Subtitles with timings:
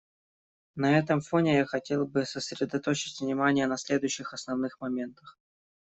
[0.73, 5.37] На этом фоне я хотел бы сосредоточить внимание на следующих основных моментах.